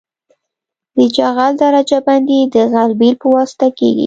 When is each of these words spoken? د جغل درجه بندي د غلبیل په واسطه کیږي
د 0.95 0.97
جغل 1.15 1.51
درجه 1.63 1.99
بندي 2.07 2.39
د 2.55 2.55
غلبیل 2.73 3.15
په 3.21 3.27
واسطه 3.35 3.67
کیږي 3.77 3.99